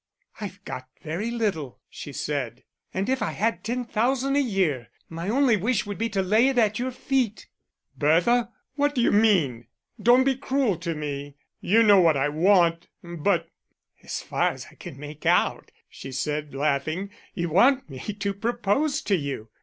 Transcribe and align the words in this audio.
"I've 0.39 0.65
got 0.65 0.87
very 1.03 1.29
little," 1.29 1.79
she 1.87 2.11
said. 2.11 2.63
"And 2.91 3.07
if 3.07 3.21
I 3.21 3.33
had 3.33 3.63
ten 3.63 3.85
thousand 3.85 4.35
a 4.35 4.41
year, 4.41 4.89
my 5.09 5.29
only 5.29 5.55
wish 5.57 5.85
would 5.85 5.99
be 5.99 6.09
to 6.09 6.23
lay 6.23 6.47
it 6.47 6.57
at 6.57 6.79
your 6.79 6.89
feet." 6.89 7.45
"Bertha, 7.95 8.49
what 8.73 8.95
d'you 8.95 9.11
mean? 9.11 9.67
Don't 10.01 10.23
be 10.23 10.35
cruel 10.35 10.77
to 10.77 10.95
me. 10.95 11.35
You 11.59 11.83
know 11.83 12.01
what 12.01 12.17
I 12.17 12.29
want, 12.29 12.87
but" 13.03 13.47
"As 14.03 14.23
far 14.23 14.49
as 14.49 14.65
I 14.71 14.73
can 14.73 14.99
make 14.99 15.27
out," 15.27 15.69
she 15.87 16.11
said, 16.11 16.55
laughing, 16.55 17.11
"you 17.35 17.49
want 17.49 17.87
me 17.87 17.99
to 17.99 18.33
propose 18.33 19.03
to 19.03 19.15
you." 19.15 19.49